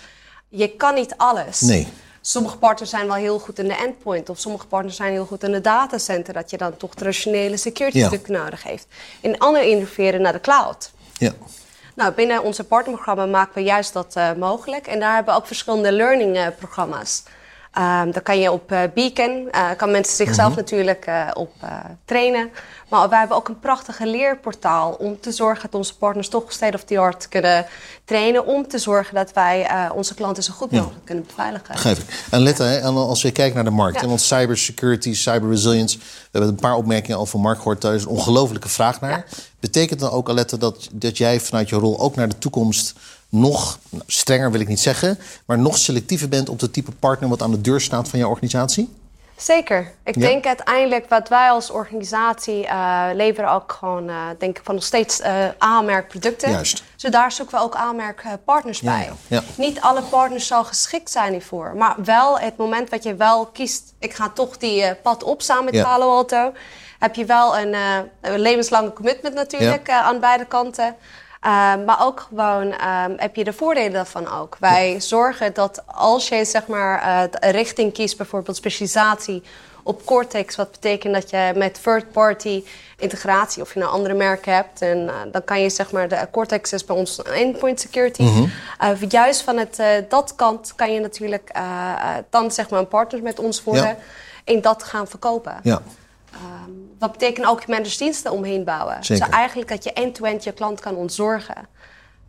je 0.50 0.76
kan 0.76 0.94
niet 0.94 1.14
alles. 1.18 1.62
Nee. 1.62 1.88
Sommige 2.22 2.58
partners 2.58 2.90
zijn 2.90 3.06
wel 3.08 3.16
heel 3.16 3.40
goed 3.40 3.60
in 3.60 3.68
de 3.68 3.76
endpoint. 3.76 4.30
Of 4.30 4.40
sommige 4.40 4.68
partners 4.68 4.96
zijn 4.96 5.12
heel 5.12 5.26
goed 5.26 5.44
in 5.44 5.52
de 5.52 5.62
datacenter. 5.62 6.34
Dat 6.34 6.50
je 6.50 6.58
dan 6.58 6.78
toch 6.78 6.96
traditionele 6.96 7.58
security 7.58 7.98
Ja. 7.98 8.04
natuurlijk 8.04 8.40
nodig 8.40 8.64
heeft. 8.64 8.88
En 9.22 9.38
anderen 9.38 9.70
innoveren 9.70 10.22
naar 10.22 10.34
de 10.34 10.42
cloud. 10.42 10.92
Ja. 11.18 11.32
Nou, 11.96 12.14
binnen 12.14 12.44
onze 12.44 12.64
partnerprogramma 12.64 13.26
maken 13.26 13.54
we 13.54 13.62
juist 13.64 13.94
dat 13.94 14.16
eh, 14.16 14.34
mogelijk. 14.34 14.88
En 14.88 15.00
daar 15.00 15.16
hebben 15.16 15.34
we 15.34 15.40
ook 15.40 15.48
verschillende 15.48 15.92
learning 15.92 16.38
eh, 16.38 16.48
programma's. 16.58 17.24
Ehm 17.74 18.12
daar 18.12 18.22
kan 18.22 18.40
je 18.40 18.52
op 18.52 18.72
eh, 18.72 18.82
Beacon, 18.94 19.48
eh, 19.52 19.70
kan 19.78 19.92
mensen 19.92 20.16
zichzelf 20.16 20.56
natuurlijk 20.56 21.06
eh, 21.06 21.28
op 21.34 21.52
trainen. 22.06 22.50
Maar 22.90 23.10
we 23.10 23.16
hebben 23.16 23.38
ook 23.38 23.48
een 23.48 23.60
prachtige 23.60 24.08
leerportaal 24.08 24.92
om 24.92 25.20
te 25.20 25.32
zorgen 25.32 25.62
dat 25.62 25.80
onze 25.80 25.98
partners 25.98 26.30
toch 26.30 26.52
state 26.52 26.76
of 26.76 26.84
the 26.84 26.98
art 27.00 27.28
kunnen 27.28 27.66
trainen. 28.06 28.46
Om 28.46 28.68
te 28.68 28.78
zorgen 28.78 29.16
dat 29.16 29.34
wij 29.34 29.70
onze 29.96 30.14
klanten 30.14 30.44
zo 30.44 30.54
goed 30.54 30.72
mogelijk 30.72 31.06
kunnen 31.06 31.26
beveiligen. 31.28 31.68
Begrijp 31.72 31.98
ik. 31.98 32.26
En 32.32 32.40
let, 32.40 32.58
hè, 32.58 32.82
als 32.82 33.22
je 33.22 33.32
kijkt 33.32 33.56
naar 33.56 33.64
de 33.64 33.70
markt, 33.70 33.96
Ja. 33.96 34.02
hè, 34.02 34.08
want 34.08 34.22
cybersecurity, 34.22 35.14
cyber 35.14 35.50
resilience, 35.50 35.98
we 35.98 36.04
hebben 36.32 36.50
een 36.50 36.56
paar 36.56 36.76
opmerkingen 36.76 37.18
al 37.18 37.26
van 37.26 37.42
Mark 37.42 37.58
gehoord, 37.58 37.82
daar 37.82 37.96
is 37.96 38.02
een 38.04 38.10
ongelofelijke 38.10 38.70
vraag 38.70 39.02
naar. 39.02 39.26
Betekent 39.60 40.00
dan 40.00 40.12
ook, 40.12 40.30
Alette, 40.30 40.58
dat, 40.58 40.90
dat 40.92 41.18
jij 41.18 41.40
vanuit 41.40 41.70
je 41.70 41.76
rol 41.76 42.00
ook 42.00 42.16
naar 42.16 42.30
de 42.30 42.38
toekomst 42.38 42.94
nog, 43.30 43.80
strenger 44.08 44.52
wil 44.52 44.60
ik 44.62 44.68
niet 44.68 44.80
zeggen, 44.80 45.20
maar 45.46 45.60
nog 45.60 45.78
selectiever 45.78 46.30
bent 46.30 46.50
op 46.50 46.60
het 46.60 46.74
type 46.74 46.92
partner 46.92 47.30
wat 47.30 47.42
aan 47.42 47.52
de 47.52 47.62
deur 47.62 47.82
staat 47.82 48.10
van 48.10 48.20
jouw 48.20 48.30
organisatie? 48.30 48.98
Zeker. 49.36 49.92
Ik 50.04 50.16
Ja. 50.16 50.22
denk 50.22 50.46
uiteindelijk 50.46 51.10
wat 51.10 51.30
wij 51.30 51.50
als 51.50 51.70
organisatie 51.70 52.68
eh, 52.68 53.06
leveren 53.14 53.52
ook 53.52 53.72
gewoon, 53.80 54.10
eh, 54.10 54.16
denk 54.40 54.58
ik, 54.58 54.64
van 54.66 54.76
nog 54.76 54.84
steeds 54.84 55.20
eh 55.20 55.34
aanmerkproducten. 55.58 56.52
Juist. 56.52 56.84
Dus 56.98 57.12
daar 57.12 57.32
zoeken 57.32 57.58
we 57.58 57.64
ook 57.64 57.76
aanmerkpartners 57.76 58.80
Ja, 58.80 58.92
bij. 58.98 59.12
ja. 59.28 59.44
Niet 59.58 59.82
alle 59.82 60.02
partners 60.02 60.48
zal 60.48 60.64
geschikt 60.64 61.12
zijn 61.12 61.32
hiervoor. 61.32 61.76
Maar 61.76 61.96
wel 62.04 62.40
het 62.40 62.58
moment 62.58 62.90
dat 62.90 63.04
je 63.04 63.16
wel 63.16 63.46
kiest, 63.46 63.94
ik 64.00 64.14
ga 64.14 64.30
toch 64.30 64.58
die 64.58 64.96
pad 64.96 65.24
op 65.24 65.42
samen 65.42 65.64
met. 65.74 65.84
Palo 65.84 66.10
Alto. 66.12 66.52
Heb 67.00 67.16
je 67.16 67.26
wel 67.26 67.58
een, 67.58 67.74
een 68.22 68.40
levenslange 68.40 68.94
commitment 68.94 69.36
natuurlijk 69.36 69.90
aan 69.90 70.20
beide 70.20 70.46
kanten. 70.46 70.96
Eh, 71.40 71.50
maar 71.86 71.98
ook 72.02 72.20
gewoon 72.20 72.72
ehm, 72.72 73.14
heb 73.18 73.36
je 73.36 73.44
de 73.44 73.54
voordelen 73.54 73.92
daarvan 73.92 74.28
ook. 74.28 74.58
Wij 74.60 75.02
zorgen 75.02 75.54
dat 75.54 75.84
als 75.86 76.30
je 76.30 76.46
zeg 76.46 76.68
maar 76.68 77.28
de 77.32 77.50
richting 77.50 77.94
kiest, 77.94 78.18
bijvoorbeeld 78.18 78.58
specialisatie 78.58 79.44
op 79.84 80.06
Cortex, 80.06 80.56
wat 80.56 80.72
betekent 80.72 81.14
dat 81.14 81.30
je 81.30 81.52
met 81.56 81.84
third-party 81.84 82.64
integratie 82.98 83.62
of 83.62 83.74
je 83.74 83.80
nou 83.80 83.92
andere 83.92 84.14
merken 84.14 84.54
hebt, 84.54 84.82
en 84.82 85.08
eh, 85.10 85.16
dan 85.32 85.44
kan 85.44 85.62
je 85.62 85.70
zeg 85.70 85.92
maar 85.92 86.08
de 86.08 86.28
Cortex 86.32 86.74
is 86.74 86.86
bij 86.86 86.96
ons 86.96 87.22
endpoint 87.22 87.80
security. 87.80 88.24
Eh, 88.80 88.90
juist 89.10 89.42
van 89.42 89.58
het, 89.58 89.82
dat 90.10 90.36
kant 90.36 90.74
kan 90.76 90.94
je 90.94 91.00
natuurlijk 91.00 91.52
dan 92.30 92.52
zeg 92.52 92.70
maar 92.70 92.80
een 92.80 92.88
partner 92.88 93.22
met 93.22 93.40
ons 93.40 93.64
worden 93.64 93.84
Ja. 93.84 93.98
en 94.44 94.62
dat 94.62 94.84
gaan 94.84 95.08
verkopen. 95.08 95.60
Ja. 95.64 95.82
Ehm, 96.34 96.70
wat 97.00 97.12
betekent 97.12 97.46
ook 97.48 97.68
managed 97.68 97.98
diensten 98.00 98.32
omheen 98.32 98.64
bouwen. 98.64 98.98
Zeker. 99.06 99.26
Dus 99.26 99.36
eigenlijk 99.36 99.70
dat 99.70 99.84
je 99.84 99.94
end-to-end 99.94 100.44
je 100.44 100.52
klant 100.52 100.80
kan 100.80 100.96
ontzorgen. 100.96 101.68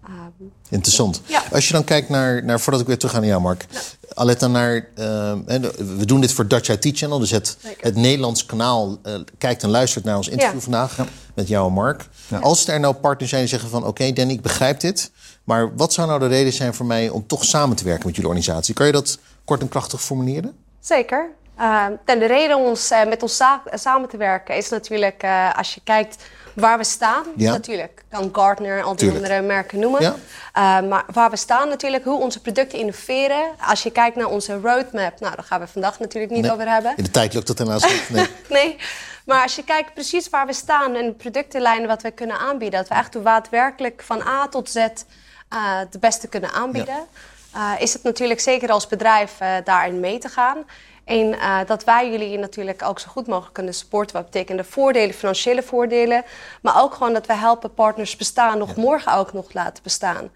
Ehm, 0.04 0.44
Interessant. 0.68 1.20
Ja. 1.26 1.42
Als 1.52 1.66
je 1.66 1.72
dan 1.72 1.84
kijkt 1.84 2.08
naar, 2.08 2.44
naar 2.44 2.60
voordat 2.60 2.80
ik 2.80 2.86
weer 2.86 2.98
terug 2.98 3.14
ga 3.14 3.20
naar 3.20 3.28
jou, 3.28 3.40
Mark. 3.42 3.66
Aletta, 4.14 4.46
naar, 4.46 4.88
eh, 4.94 5.32
hè, 5.46 5.60
de- 5.60 5.94
we 5.98 6.04
doen 6.06 6.20
dit 6.20 6.32
voor 6.32 6.46
Dutch 6.48 6.68
IT 6.68 6.98
Channel. 6.98 7.18
Dus 7.18 7.30
het, 7.30 7.56
het 7.80 7.96
Nederlands 7.96 8.46
kanaal 8.46 8.98
eh, 9.02 9.14
kijkt 9.38 9.62
en 9.62 9.68
luistert 9.70 10.04
naar 10.04 10.16
ons 10.16 10.28
interview 10.28 10.54
Ja. 10.56 10.62
vandaag 10.62 10.96
met 11.34 11.48
jou 11.48 11.66
en 11.68 11.72
Mark. 11.74 12.08
Als 12.40 12.66
er 12.68 12.80
nou 12.80 12.94
partners 12.94 13.30
zijn 13.30 13.42
die 13.42 13.50
zeggen 13.50 13.70
van... 13.70 13.86
oké, 13.86 14.12
Danny, 14.12 14.32
ik 14.32 14.42
begrijp 14.42 14.80
dit. 14.80 15.10
Maar 15.44 15.76
wat 15.76 15.92
zou 15.92 16.06
nou 16.08 16.20
de 16.20 16.26
reden 16.26 16.52
zijn 16.52 16.74
voor 16.74 16.86
mij 16.86 17.08
om 17.08 17.26
toch 17.26 17.44
samen 17.44 17.76
te 17.76 17.84
werken 17.84 18.06
met 18.06 18.14
jullie 18.16 18.30
organisatie? 18.30 18.74
Kan 18.74 18.86
je 18.86 18.92
dat 18.92 19.18
kort 19.44 19.60
en 19.60 19.68
krachtig 19.68 20.02
formuleren? 20.02 20.52
Zeker. 20.80 21.30
Ehm, 21.60 21.92
en 22.04 22.18
de 22.18 22.26
reden 22.26 22.56
om 22.56 22.64
ons, 22.64 22.90
eh, 22.90 23.04
met 23.04 23.22
ons 23.22 23.42
samen 23.72 24.08
te 24.08 24.16
werken 24.16 24.56
is 24.56 24.68
natuurlijk, 24.68 25.22
eh, 25.22 25.56
als 25.56 25.74
je 25.74 25.80
kijkt 25.84 26.16
waar 26.54 26.78
we 26.78 26.84
staan, 26.84 27.24
Ja. 27.36 27.50
natuurlijk, 27.52 28.02
kan 28.10 28.28
Gartner 28.32 28.78
en 28.78 28.84
al 28.84 28.88
die 28.96 28.98
Tuurlijk. 28.98 29.24
andere 29.24 29.42
merken 29.46 29.78
noemen. 29.78 30.02
Ja. 30.02 30.14
Eh, 30.52 30.88
maar 30.88 31.04
waar 31.12 31.30
we 31.30 31.36
staan 31.36 31.68
natuurlijk, 31.68 32.04
hoe 32.04 32.20
onze 32.20 32.40
producten 32.40 32.78
innoveren. 32.78 33.44
Als 33.66 33.82
je 33.82 33.90
kijkt 33.90 34.16
naar 34.16 34.26
onze 34.26 34.52
roadmap, 34.60 35.20
nou, 35.20 35.34
daar 35.36 35.44
gaan 35.44 35.60
we 35.60 35.66
vandaag 35.66 35.98
natuurlijk 35.98 36.32
niet 36.32 36.42
Nee. 36.42 36.52
over 36.52 36.68
hebben. 36.68 36.92
In 36.96 37.04
de 37.04 37.10
tijd 37.10 37.34
lukt 37.34 37.46
dat 37.46 37.58
helaas 37.58 37.82
niet. 37.88 38.10
Nee. 38.10 38.26
Nee, 38.58 38.76
maar 39.24 39.42
als 39.42 39.56
je 39.56 39.64
kijkt 39.64 39.94
precies 39.94 40.28
waar 40.28 40.46
we 40.46 40.52
staan 40.52 40.94
en 40.94 41.06
de 41.06 41.12
productenlijnen 41.12 41.88
wat 41.88 42.02
we 42.02 42.10
kunnen 42.10 42.38
aanbieden, 42.38 42.78
dat 42.80 42.88
we 42.88 42.94
echt 42.94 43.24
daadwerkelijk 43.24 44.02
van 44.04 44.22
A 44.26 44.48
tot 44.48 44.70
Z 44.70 44.76
eh 44.76 45.78
de 45.90 45.98
beste 45.98 46.28
kunnen 46.28 46.52
aanbieden, 46.52 47.06
eh, 47.52 47.72
is 47.78 47.92
het 47.92 48.02
natuurlijk 48.02 48.40
zeker 48.40 48.70
als 48.70 48.86
bedrijf 48.86 49.40
eh, 49.40 49.54
daarin 49.64 50.00
mee 50.00 50.18
te 50.18 50.28
gaan. 50.28 50.58
En 51.04 51.38
eh, 51.38 51.58
dat 51.66 51.84
wij 51.84 52.10
jullie 52.10 52.38
natuurlijk 52.38 52.82
ook 52.82 52.98
zo 52.98 53.08
goed 53.08 53.26
mogelijk 53.26 53.54
kunnen 53.54 53.74
supporten. 53.74 54.16
Wat 54.16 54.24
betekent 54.24 54.58
de 54.58 54.64
voordelen, 54.64 55.14
financiële 55.14 55.62
voordelen. 55.62 56.24
Maar 56.62 56.82
ook 56.82 56.94
gewoon 56.94 57.12
dat 57.12 57.26
we 57.26 57.34
helpen 57.34 57.74
partners 57.74 58.16
bestaan, 58.16 58.58
nog 58.58 58.76
morgen 58.76 59.14
ook 59.14 59.32
nog 59.32 59.52
laten 59.52 59.82
bestaan. 59.82 60.30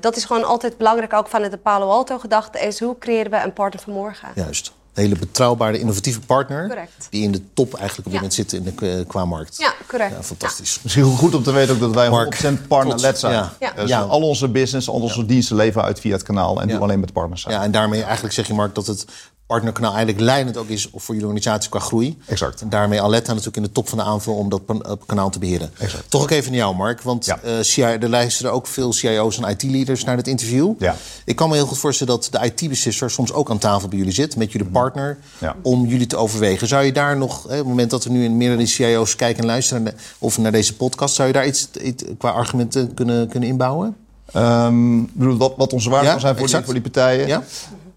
Dat 0.00 0.16
is 0.16 0.24
gewoon 0.24 0.44
altijd 0.44 0.76
belangrijk, 0.76 1.12
ook 1.12 1.28
vanuit 1.28 1.50
de 1.50 1.58
Palo 1.58 1.88
Alto 1.88 2.18
gedachte, 2.18 2.58
is 2.58 2.80
hoe 2.80 2.98
creëren 2.98 3.30
we 3.30 3.36
een 3.36 3.52
partner 3.52 3.82
van 3.82 3.92
morgen? 3.92 4.28
Juist. 4.34 4.72
Een 4.94 5.02
hele 5.02 5.16
betrouwbare, 5.18 5.78
innovatieve 5.78 6.20
partner. 6.20 6.66
Correct. 6.68 7.06
Die 7.10 7.22
in 7.22 7.32
de 7.32 7.42
top 7.54 7.74
eigenlijk 7.74 7.98
op 7.98 8.04
dit 8.04 8.12
Ja. 8.12 8.18
moment 8.20 8.34
zit 8.34 8.52
in 8.52 8.62
de, 8.62 8.98
eh, 8.98 9.06
qua 9.08 9.24
markt. 9.24 9.56
Ja, 9.58 9.72
correct. 9.86 10.10
Ja, 10.16 10.22
fantastisch. 10.22 10.78
Misschien 10.82 11.04
goed 11.04 11.34
om 11.34 11.42
te 11.42 11.52
weten 11.52 11.74
ook 11.74 11.80
dat 11.80 11.94
wij 11.94 12.10
Mark, 12.10 12.34
100% 12.40 12.68
partner-led 12.68 13.18
zijn. 13.18 13.32
trots. 13.42 13.56
Ja. 13.60 13.72
Ja. 13.74 13.80
Dus 13.82 13.90
Ja. 13.90 14.00
al 14.00 14.20
onze 14.22 14.48
business, 14.48 14.88
al 14.88 15.00
onze 15.00 15.26
diensten 15.26 15.56
leven 15.56 15.82
uit 15.82 16.00
via 16.00 16.12
het 16.12 16.22
kanaal 16.22 16.60
en 16.60 16.66
Ja. 16.68 16.72
doen 16.74 16.82
alleen 16.82 17.00
met 17.00 17.12
partners 17.12 17.42
zijn. 17.42 17.54
Ja, 17.54 17.62
en 17.62 17.70
daarmee 17.70 18.02
eigenlijk 18.02 18.34
zeg 18.34 18.46
je, 18.46 18.54
Mark, 18.54 18.74
dat 18.74 18.86
het 18.86 19.04
partnerkanaal 19.50 19.94
eigenlijk 19.94 20.24
leidend 20.24 20.56
ook 20.56 20.68
is 20.68 20.88
voor 20.94 21.14
jullie 21.14 21.28
organisatie 21.30 21.70
qua 21.70 21.78
groei. 21.78 22.18
Exact. 22.26 22.60
En 22.60 22.68
daarmee 22.68 23.02
Aletta 23.02 23.28
natuurlijk 23.30 23.56
in 23.56 23.62
de 23.62 23.72
top 23.72 23.88
van 23.88 23.98
de 23.98 24.04
aanval 24.04 24.34
om 24.34 24.48
dat 24.48 24.60
eh, 24.68 24.92
kanaal 25.06 25.30
te 25.30 25.38
beheren. 25.38 25.70
Exact. 25.78 26.10
Toch 26.10 26.22
ook 26.22 26.30
even 26.30 26.50
naar 26.50 26.60
jou, 26.60 26.76
Mark. 26.76 27.02
Want 27.02 27.24
Ja. 27.24 27.38
CI 27.62 27.82
er 27.82 28.08
luisteren 28.08 28.52
ook 28.52 28.66
veel 28.66 28.92
CIO's 28.92 29.38
en 29.38 29.48
IT-leaders 29.50 30.04
naar 30.04 30.16
dit 30.16 30.28
interview. 30.28 30.72
Ja. 30.78 30.96
Ik 31.24 31.36
kan 31.36 31.48
me 31.48 31.54
heel 31.54 31.66
goed 31.66 31.78
voorstellen 31.78 32.14
dat 32.14 32.28
de 32.30 32.44
IT-beslisser 32.52 33.10
soms 33.10 33.32
ook 33.32 33.50
aan 33.50 33.58
tafel 33.58 33.88
bij 33.88 33.98
jullie 33.98 34.12
zit, 34.12 34.36
met 34.36 34.52
jullie 34.52 34.66
partner, 34.68 35.18
Mhm. 35.20 35.44
Ja. 35.44 35.56
om 35.62 35.86
jullie 35.86 36.06
te 36.06 36.16
overwegen. 36.16 36.68
Zou 36.68 36.84
je 36.84 36.92
daar 36.92 37.16
nog, 37.16 37.42
hè, 37.42 37.48
op 37.52 37.56
het 37.58 37.66
moment 37.66 37.90
dat 37.90 38.04
er 38.04 38.10
nu 38.10 38.28
meerdere 38.30 38.66
CIO's 38.66 39.16
kijken 39.16 39.40
en 39.42 39.46
luisteren, 39.48 39.94
of 40.18 40.38
naar 40.38 40.52
deze 40.52 40.76
podcast, 40.76 41.14
zou 41.14 41.28
je 41.28 41.34
daar 41.34 41.46
iets, 41.46 41.68
iets 41.82 42.04
qua 42.18 42.30
argumenten 42.30 42.94
kunnen, 42.94 43.28
kunnen 43.28 43.48
inbouwen? 43.48 43.96
Ehm, 44.32 44.98
ik 45.00 45.14
bedoel, 45.14 45.36
wat, 45.36 45.52
wat 45.56 45.72
onze 45.72 45.90
waarden 45.90 46.12
Ja, 46.12 46.18
zijn 46.18 46.36
voor 46.36 46.46
die, 46.46 46.64
voor 46.64 46.72
die 46.74 46.82
partijen. 46.82 47.26
Ja? 47.26 47.42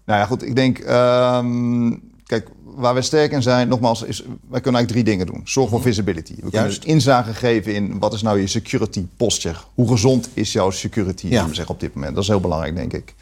Nou 0.04 0.18
ja, 0.20 0.26
goed, 0.26 0.42
ik 0.42 0.56
denk... 0.56 0.78
ehm, 0.78 1.92
kijk, 2.26 2.48
waar 2.64 2.94
we 2.94 3.02
sterk 3.02 3.32
in 3.32 3.42
zijn, 3.42 3.68
nogmaals, 3.68 4.02
is... 4.02 4.18
wij 4.22 4.60
kunnen 4.60 4.80
eigenlijk 4.80 4.88
drie 4.88 5.04
dingen 5.04 5.26
doen. 5.26 5.40
Zorg 5.44 5.70
voor 5.70 5.82
visibility. 5.82 6.34
We 6.34 6.50
kunnen 6.50 6.68
dus 6.68 6.78
inzage 6.78 7.34
geven 7.34 7.74
in 7.74 7.98
wat 7.98 8.12
is 8.12 8.22
nou 8.22 8.40
je 8.40 8.46
security 8.46 9.06
posture. 9.16 9.56
Hoe 9.74 9.88
gezond 9.88 10.28
is 10.34 10.52
jouw 10.52 10.70
security, 10.70 11.26
Ja. 11.26 11.46
zeggen, 11.52 11.74
op 11.74 11.80
dit 11.80 11.94
moment. 11.94 12.14
Dat 12.14 12.22
is 12.22 12.28
heel 12.28 12.40
belangrijk, 12.40 12.76
denk 12.76 12.92
ik. 12.92 13.14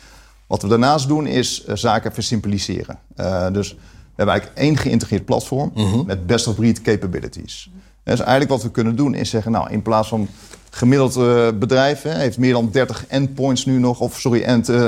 Wat 0.46 0.62
we 0.62 0.68
daarnaast 0.68 1.08
doen, 1.08 1.26
is 1.26 1.64
eh, 1.64 1.76
zaken 1.76 2.12
versimpliceren. 2.12 2.98
Eh, 3.16 3.50
dus 3.52 3.70
we 3.72 3.78
hebben 4.16 4.34
eigenlijk 4.34 4.58
één 4.58 4.76
geïntegreerd 4.76 5.24
platform... 5.24 5.72
met 6.06 6.26
best-of-breed 6.26 6.82
capabilities. 6.82 7.70
Dus 8.04 8.20
eigenlijk 8.20 8.50
wat 8.50 8.62
we 8.62 8.70
kunnen 8.70 8.96
doen 8.96 9.14
is 9.14 9.30
zeggen... 9.30 9.52
nou, 9.52 9.70
in 9.70 9.82
plaats 9.82 10.08
van 10.08 10.28
gemiddeld 10.74 11.16
eh, 11.16 11.48
bedrijf... 11.58 12.02
Hè, 12.02 12.14
heeft 12.14 12.38
meer 12.38 12.52
dan 12.52 12.68
30 12.70 13.06
endpoints 13.08 13.64
nu 13.64 13.78
nog... 13.78 14.00
of 14.00 14.20
sorry, 14.20 14.42
end, 14.42 14.68
eh, 14.68 14.86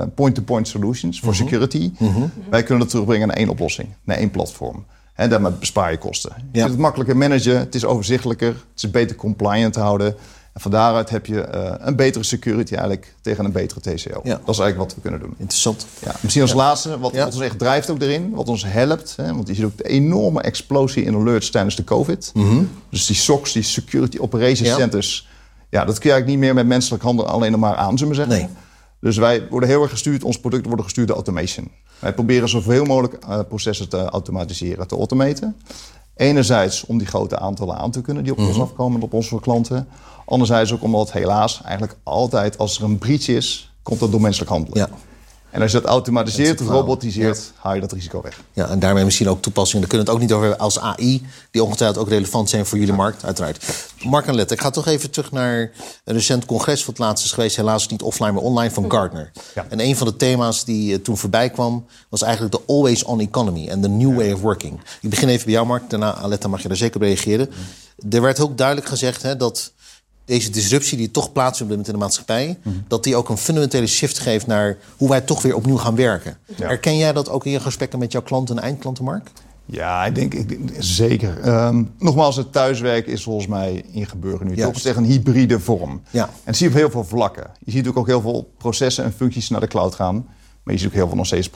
eh, 0.00 0.08
point-to-point 0.14 0.68
solutions 0.68 1.20
voor 1.20 1.34
security. 1.34 1.92
Wij 2.50 2.62
kunnen 2.62 2.78
dat 2.78 2.88
terugbrengen 2.90 3.28
naar 3.28 3.36
één 3.36 3.48
oplossing. 3.48 3.88
Naar 4.04 4.16
één 4.16 4.30
platform. 4.30 4.84
En 5.14 5.30
daarmee 5.30 5.52
bespaar 5.52 5.90
je 5.90 5.98
kosten. 5.98 6.32
Je 6.36 6.44
Ja. 6.52 6.58
kunt 6.60 6.70
het 6.72 6.80
makkelijker 6.80 7.16
managen. 7.16 7.58
Het 7.58 7.74
is 7.74 7.84
overzichtelijker. 7.84 8.48
Het 8.48 8.82
is 8.82 8.90
beter 8.90 9.16
compliant 9.16 9.72
te 9.72 9.80
houden. 9.80 10.14
En 10.56 10.62
van 10.62 10.70
daaruit 10.70 11.10
heb 11.10 11.26
je 11.26 11.40
eh, 11.40 11.74
een 11.78 11.96
betere 11.96 12.24
security 12.24 12.72
eigenlijk... 12.72 13.14
tegen 13.20 13.44
een 13.44 13.52
betere 13.52 13.80
TCO. 13.80 14.20
Ja. 14.24 14.40
Dat 14.44 14.54
is 14.54 14.58
eigenlijk 14.58 14.76
wat 14.76 14.94
we 14.94 15.00
kunnen 15.00 15.20
doen. 15.20 15.34
Interessant. 15.38 15.86
Ja, 16.04 16.14
misschien 16.20 16.42
als 16.42 16.52
laatste, 16.52 16.98
wat, 16.98 17.12
wat 17.12 17.26
ons 17.26 17.40
echt 17.40 17.58
drijft 17.58 17.90
ook 17.90 18.00
erin, 18.00 18.30
wat 18.30 18.48
ons 18.48 18.64
helpt. 18.64 19.14
Hè, 19.16 19.34
want 19.34 19.48
je 19.48 19.54
ziet 19.54 19.64
ook 19.64 19.76
de 19.76 19.88
enorme 19.88 20.40
explosie 20.40 21.04
in 21.04 21.14
alerts 21.14 21.50
tijdens 21.50 21.76
de 21.76 21.84
COVID. 21.84 22.32
Dus 22.90 23.06
die 23.06 23.16
SOCs, 23.16 23.52
die 23.52 23.62
Security 23.62 24.18
Operations 24.18 24.68
Mhm. 24.68 24.78
Centers. 24.78 25.28
Ja, 25.70 25.84
dat 25.84 25.98
kun 25.98 26.08
je 26.08 26.14
eigenlijk 26.14 26.26
niet 26.26 26.38
meer 26.38 26.54
met 26.54 26.66
menselijk 26.66 27.02
handen 27.02 27.26
alleen 27.26 27.50
nog 27.50 27.60
maar 27.60 27.76
aan, 27.76 27.98
zullen 27.98 28.14
we 28.14 28.18
zeggen. 28.18 28.36
Nee. 28.36 28.48
Dus 29.00 29.16
wij 29.16 29.46
worden 29.50 29.68
heel 29.68 29.82
erg 29.82 29.90
gestuurd, 29.90 30.24
onze 30.24 30.40
producten 30.40 30.68
worden 30.68 30.84
gestuurd 30.84 31.06
door 31.06 31.16
automation. 31.16 31.70
Wij 31.98 32.14
proberen 32.14 32.48
zoveel 32.48 32.84
mogelijk 32.84 33.24
uh, 33.28 33.40
processen 33.48 33.88
te 33.88 34.04
automatiseren, 34.04 34.86
te 34.86 34.96
automaten. 34.96 35.56
Enerzijds 36.14 36.84
om 36.86 36.98
die 36.98 37.06
grote 37.06 37.38
aantallen 37.38 37.76
aan 37.76 37.90
te 37.90 38.00
kunnen 38.00 38.22
die 38.22 38.32
op 38.32 38.38
ons 38.38 38.52
mhm. 38.52 38.60
afkomen, 38.60 39.02
op 39.02 39.12
onze 39.12 39.40
klanten. 39.40 39.88
Anderzijds 40.26 40.72
ook 40.72 40.82
omdat 40.82 41.12
helaas 41.12 41.60
eigenlijk 41.64 41.98
altijd 42.02 42.58
als 42.58 42.78
er 42.78 42.84
een 42.84 42.98
breach 42.98 43.28
is, 43.28 43.72
komt 43.82 44.00
dat 44.00 44.10
door 44.10 44.20
menselijk 44.20 44.50
handelen. 44.50 44.78
Ja. 44.78 44.88
En 45.50 45.62
als 45.62 45.72
je 45.72 45.80
dat 45.80 45.90
automatiseert 45.90 46.60
of 46.60 46.68
robotiseert, 46.68 47.52
haal 47.56 47.74
je 47.74 47.80
dat 47.80 47.92
risico 47.92 48.22
weg. 48.22 48.40
Ja, 48.52 48.68
en 48.68 48.78
daarmee 48.78 49.04
misschien 49.04 49.28
ook 49.28 49.42
toepassingen. 49.42 49.80
Daar 49.80 49.88
kunnen 49.88 50.06
we 50.06 50.12
het 50.12 50.22
ook 50.22 50.28
niet 50.28 50.36
over 50.36 50.48
hebben 50.48 50.64
als 50.64 50.78
AI, 50.78 51.26
die 51.50 51.62
ongetwijfeld 51.62 51.98
ook 51.98 52.08
relevant 52.08 52.50
zijn 52.50 52.66
voor 52.66 52.78
jullie 52.78 52.94
markt, 52.94 53.24
uiteraard. 53.24 53.64
Mark 54.04 54.26
en 54.26 54.34
Let, 54.34 54.50
ik 54.50 54.60
ga 54.60 54.70
toch 54.70 54.86
even 54.86 55.10
terug 55.10 55.32
naar 55.32 55.70
een 56.04 56.14
recent 56.14 56.44
congres 56.44 56.84
wat 56.84 56.98
laatst 56.98 57.24
is 57.24 57.32
geweest, 57.32 57.56
helaas 57.56 57.88
niet 57.88 58.02
offline, 58.02 58.32
maar 58.32 58.42
online 58.42 58.70
van 58.70 58.90
Gartner. 58.90 59.30
Ja. 59.54 59.66
En 59.68 59.80
een 59.80 59.96
van 59.96 60.06
de 60.06 60.16
thema's 60.16 60.64
die 60.64 60.92
uh, 60.92 60.98
toen 60.98 61.16
voorbij 61.16 61.50
kwam, 61.50 61.86
was 62.08 62.22
eigenlijk 62.22 62.54
de 62.54 62.62
always-on 62.66 63.20
economy 63.20 63.68
en 63.68 63.80
de 63.80 63.88
new 63.88 64.16
way 64.16 64.32
of 64.32 64.40
working. 64.40 64.80
Ik 65.00 65.10
begin 65.10 65.28
even 65.28 65.44
bij 65.44 65.54
jou, 65.54 65.66
Mark, 65.66 65.90
daarna 65.90 66.14
Aletta 66.14 66.48
mag 66.48 66.62
je 66.62 66.68
daar 66.68 66.76
zeker 66.76 66.96
op 66.96 67.02
reageren. 67.02 67.50
Er 68.10 68.22
werd 68.22 68.40
ook 68.40 68.56
duidelijk 68.56 68.86
gezegd 68.88 69.22
hè, 69.22 69.36
dat 69.36 69.72
deze 70.26 70.50
disruptie 70.50 70.98
die 70.98 71.10
toch 71.10 71.32
plaatsvindt 71.32 71.86
in 71.86 71.92
de 71.92 71.98
maatschappij, 71.98 72.58
mhm. 72.62 72.76
dat 72.88 73.04
die 73.04 73.16
ook 73.16 73.28
een 73.28 73.36
fundamentele 73.36 73.86
shift 73.86 74.18
geeft 74.18 74.46
naar 74.46 74.76
hoe 74.96 75.08
wij 75.08 75.20
toch 75.20 75.42
weer 75.42 75.54
opnieuw 75.54 75.76
gaan 75.76 75.96
werken. 75.96 76.36
Ja. 76.56 76.66
Herken 76.66 76.96
jij 76.96 77.12
dat 77.12 77.28
ook 77.28 77.44
in 77.44 77.50
je 77.50 77.60
gesprekken 77.60 77.98
met 77.98 78.12
jouw 78.12 78.22
klanten 78.22 78.56
en 78.56 78.62
eindklanten, 78.62 79.04
Mark? 79.04 79.30
Ja, 79.66 80.04
ik 80.04 80.14
denk, 80.14 80.34
ik 80.34 80.70
zeker. 80.78 81.40
Ehm, 81.40 81.84
nogmaals, 81.98 82.36
het 82.36 82.52
thuiswerken 82.52 83.12
is 83.12 83.22
volgens 83.22 83.46
mij 83.46 83.84
ingeburgerd 83.92 84.48
nu. 84.48 84.56
Toch 84.56 84.80
zeg 84.80 84.96
een 84.96 85.04
hybride 85.04 85.60
vorm. 85.60 86.02
Ja. 86.10 86.24
En 86.24 86.30
dat 86.44 86.56
zie 86.56 86.66
je 86.66 86.72
op 86.72 86.78
heel 86.78 86.90
veel 86.90 87.04
vlakken. 87.04 87.50
Je 87.64 87.70
ziet 87.70 87.88
ook 87.88 88.06
heel 88.06 88.20
veel 88.20 88.52
processen 88.58 89.04
en 89.04 89.12
functies 89.12 89.48
naar 89.48 89.60
de 89.60 89.66
cloud 89.66 89.94
gaan. 89.94 90.26
Maar 90.62 90.74
je 90.74 90.80
ziet 90.80 90.88
ook 90.88 90.94
heel 90.94 91.06
veel 91.06 91.16
nog 91.16 91.26
steeds 91.26 91.50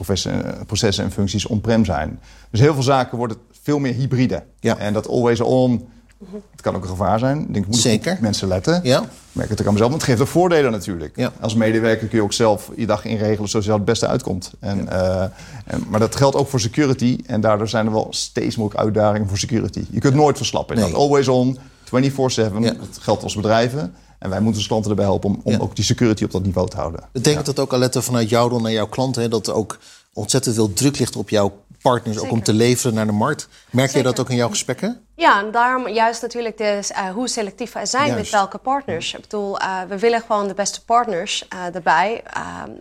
processen 0.67 1.05
en 1.05 1.11
functies 1.11 1.47
on-prem 1.47 1.85
zijn. 1.85 2.21
Dus 2.51 2.61
heel 2.61 2.75
veel 2.75 2.83
zaken 2.83 3.19
worden 3.19 3.37
veel 3.63 3.79
meer 3.79 3.95
hybride. 3.95 4.43
Ja. 4.61 4.77
En 4.77 4.93
dat 4.93 5.09
always 5.09 5.41
on 5.41 5.89
het 6.51 6.61
kan 6.61 6.75
ook 6.75 6.83
een 6.83 6.89
gevaar 6.89 7.19
zijn. 7.19 7.41
Ik 7.41 7.55
denk, 7.55 7.67
moet 7.67 7.77
Zeker. 7.77 8.19
mensen 8.21 8.49
letten. 8.49 8.81
Ja. 8.83 9.01
Ik 9.01 9.09
merk 9.33 9.49
het 9.49 9.61
ook 9.61 9.67
aan 9.67 9.73
mezelf, 9.73 9.91
want 9.91 10.03
het 10.03 10.11
geeft 10.11 10.23
ook 10.23 10.35
voordelen 10.35 10.71
natuurlijk. 10.71 11.17
Ja. 11.17 11.33
Als 11.41 11.55
medewerker 11.55 12.09
kun 12.09 12.19
je 12.19 12.25
ook 12.25 12.33
zelf 12.33 12.71
je 12.77 12.87
dag 12.87 13.05
inregelen 13.05 13.49
zoals 13.49 13.67
je 13.67 13.73
het 13.73 13.85
beste 13.85 14.07
uitkomt. 14.07 14.53
En, 14.61 14.89
uh, 14.93 15.23
en, 15.65 15.85
maar 15.89 16.01
dat 16.01 16.17
geldt 16.17 16.37
ook 16.37 16.49
voor 16.49 16.61
security. 16.61 17.19
En 17.27 17.41
daardoor 17.41 17.69
zijn 17.69 17.87
er 17.87 17.93
wel 17.93 18.07
steeds 18.11 18.57
meer 18.57 18.77
uitdagingen 18.77 19.29
voor 19.29 19.39
security. 19.39 19.85
Je 19.91 20.01
kunt 20.01 20.15
nooit 20.15 20.37
verslappen. 20.37 20.77
Nee. 20.77 20.95
Always 20.95 21.29
on, 21.29 21.59
24-7. 21.85 21.91
Dat 21.91 22.99
geldt 23.01 23.23
als 23.23 23.35
bedrijven. 23.35 23.95
En 24.19 24.31
wij 24.31 24.39
moeten 24.41 24.57
onze 24.57 24.69
klanten 24.69 24.91
erbij 24.91 25.05
helpen 25.05 25.31
om, 25.31 25.41
om 25.43 25.61
ook 25.61 25.77
die 25.77 25.85
security 25.85 26.25
op 26.25 26.31
dat 26.31 26.43
niveau 26.43 26.69
te 26.69 26.77
houden. 26.77 27.01
Betekent 27.13 27.47
dat 27.47 27.59
ook, 27.59 27.73
Alette, 27.73 28.03
vanuit 28.03 28.29
jou 28.29 28.51
dan 28.51 28.63
naar 28.63 28.73
jouw 28.73 28.89
klanten... 28.89 29.31
Dat 29.31 29.51
ook 29.51 29.79
ontzettend 30.13 30.55
veel 30.55 30.73
druk 30.73 30.99
ligt 30.99 31.17
op 31.17 31.29
jouw 31.29 31.63
partners 31.83 32.19
ook 32.19 32.31
om 32.31 32.43
te 32.43 32.53
leveren 32.53 32.95
naar 32.95 33.07
de 33.07 33.13
markt. 33.13 33.49
Merk 33.71 33.91
je 33.91 34.03
dat 34.03 34.21
ook 34.21 34.31
in 34.31 34.37
jouw 34.37 34.49
gesprekken? 34.49 35.05
Ja, 35.17 35.41
en 35.41 35.51
daarom 35.51 35.89
juist 35.89 36.23
natuurlijk 36.23 36.59
dus, 36.59 36.91
uh, 36.91 37.11
hoe 37.11 37.29
selectief 37.29 37.73
wij 37.73 37.87
zijn 37.87 38.15
met 38.15 38.31
welke 38.31 38.59
partners. 38.59 39.15
Ik 39.15 39.21
bedoel, 39.21 39.61
uh, 39.61 39.81
we 39.89 39.99
willen 39.99 40.21
gewoon 40.21 40.49
de 40.49 40.55
beste 40.55 40.85
partners 40.85 41.47
uh, 41.55 41.75
erbij. 41.75 42.23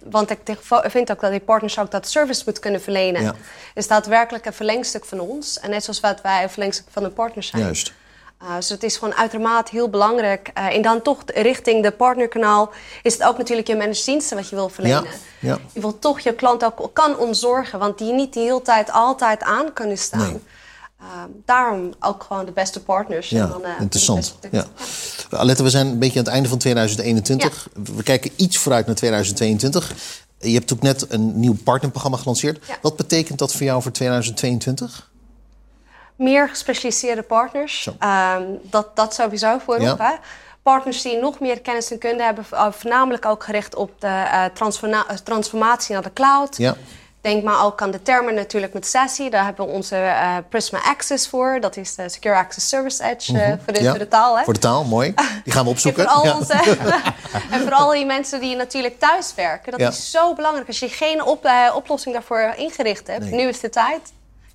want 0.10 0.30
ik 0.30 0.40
vind 0.84 1.12
ook 1.12 1.22
dat 1.22 1.32
die 1.32 1.40
partners 1.40 1.80
ook 1.80 1.92
dat 1.92 2.08
service 2.08 2.42
moeten 2.46 2.64
kunnen 2.64 2.82
verlenen. 2.82 3.22
Ja. 3.22 3.36
Is 3.74 3.88
daadwerkelijk 3.88 4.46
een 4.46 4.54
verlengstuk 4.54 5.06
van 5.06 5.20
ons. 5.20 5.60
En 5.60 5.70
net 5.70 5.84
zoals 5.84 6.00
wat 6.00 6.22
wij 6.22 6.44
een 6.44 6.50
verlengstuk 6.50 6.86
van 6.90 7.04
de 7.04 7.10
partners 7.10 7.48
zijn. 7.48 7.64
Juist. 7.64 7.94
Uh, 8.44 8.56
dus 8.56 8.70
het 8.70 8.84
is 8.84 8.98
gewoon 8.98 9.14
uitermate 9.14 9.72
heel 9.72 9.90
belangrijk. 9.90 10.52
Uh, 10.58 10.76
en 10.76 10.82
dan 10.82 11.02
toch 11.02 11.24
richting 11.26 11.84
de 11.84 11.92
partnerkanaal 11.92 12.70
is 13.04 13.14
het 13.14 13.24
ook 13.24 13.38
natuurlijk 13.38 13.68
je 13.68 13.76
managementdiensten 13.76 14.38
wat 14.38 14.50
je 14.50 14.56
wil 14.56 14.70
verlenen. 14.70 15.04
Ja, 15.04 15.50
ja. 15.50 15.58
Je 15.74 15.80
wilt 15.80 16.02
toch 16.02 16.20
je 16.20 16.34
klant 16.34 16.64
ook 16.64 16.90
kan 16.94 17.18
ontzorgen, 17.18 17.80
want 17.80 17.98
die 17.98 18.14
niet 18.14 18.34
de 18.34 18.40
hele 18.40 18.62
tijd 18.62 18.92
altijd 18.92 19.42
aan 19.42 19.74
kunnen 19.74 19.98
staan. 19.98 20.20
Nee. 20.20 20.40
Uh, 21.02 21.06
daarom 21.46 21.94
ook 22.00 22.24
gewoon 22.24 22.46
de 22.46 22.52
beste 22.52 22.84
partners. 22.84 23.30
Ja, 23.30 23.44
en 23.44 23.50
dan, 23.50 23.62
interessant. 23.80 24.36
Ja. 24.52 24.66
Alette, 25.30 25.64
we 25.64 25.70
zijn 25.70 25.88
een 25.88 26.00
beetje 26.00 26.20
aan 26.20 26.26
het 26.26 26.34
einde 26.34 26.50
van 26.50 26.58
2021. 26.58 27.68
We 27.96 28.04
kijken 28.04 28.32
iets 28.36 28.58
vooruit 28.58 28.86
naar 28.86 28.96
2022. 28.96 29.94
Je 30.38 30.54
hebt 30.54 30.74
ook 30.74 30.82
net 30.82 31.06
een 31.10 31.40
nieuw 31.40 31.58
partnerprogramma 31.64 32.18
gelanceerd. 32.18 32.66
Wat 32.82 32.96
betekent 32.96 33.40
dat 33.40 33.52
voor 33.52 33.66
jou 33.66 33.82
voor 33.82 33.92
2022? 33.92 35.10
Meer 36.20 36.50
gespecialiseerde 36.50 37.22
partners. 37.22 37.88
Um, 37.88 38.60
dat, 38.64 38.96
dat 38.96 39.14
sowieso 39.14 39.58
voorop. 39.58 40.00
Ja. 40.00 40.20
Partners 40.64 41.02
die 41.02 41.18
nog 41.18 41.40
meer 41.40 41.62
kennis 41.62 41.92
en 41.92 41.98
kunde 41.98 42.24
hebben, 42.24 42.46
uh, 42.54 42.68
voornamelijk 42.72 43.26
ook 43.26 43.44
gericht 43.44 43.76
op 43.76 44.02
de 44.02 44.08
uh, 44.08 44.46
transformatie 45.24 45.94
naar 45.94 46.04
de 46.04 46.14
cloud. 46.14 46.58
Ja. 46.58 46.76
Denk 47.22 47.44
maar 47.44 47.66
ook 47.66 47.82
aan 47.82 47.92
de 47.92 48.02
termen 48.02 48.34
natuurlijk 48.34 48.74
met 48.74 48.88
Sassy. 48.88 49.30
Daar 49.30 49.46
hebben 49.46 49.66
we 49.66 49.72
onze 49.72 49.96
uh, 49.96 50.38
Prisma 50.50 50.80
Access 50.84 51.28
voor. 51.28 51.58
Dat 51.62 51.78
is 51.78 51.96
de 51.96 52.10
Secure 52.10 52.36
Access 52.36 52.70
Service 52.70 53.04
Edge 53.04 53.34
uh, 53.34 53.54
voor, 53.64 53.74
de, 53.74 53.82
ja. 53.82 53.90
voor, 53.90 54.00
de, 54.00 54.08
taal. 54.08 54.38
Hè? 54.38 54.44
Voor 54.44 54.54
de 54.54 54.60
taal, 54.60 54.84
mooi. 54.84 55.14
Die 55.44 55.54
gaan 55.54 55.64
we 55.64 55.70
opzoeken. 55.70 56.06
en, 56.06 56.10
vooral 56.10 56.38
onze, 56.38 56.54
en 57.52 57.62
vooral 57.62 57.92
die 57.92 58.06
mensen 58.06 58.40
die 58.40 58.56
natuurlijk 58.56 59.00
thuis 59.00 59.34
werken. 59.36 59.78
Dat 59.78 59.94
is 59.94 60.12
zo 60.12 60.34
belangrijk. 60.34 60.68
Als 60.68 60.80
je 60.80 60.90
geen 60.90 61.24
op, 61.24 61.46
uh, 61.46 61.72
oplossing 61.76 62.14
daarvoor 62.14 62.54
ingericht 62.58 63.08
hebt. 63.08 63.24
Nee. 63.24 63.34
Nu 63.34 63.48
is 63.48 63.60
de 63.60 63.70
tijd 63.70 64.12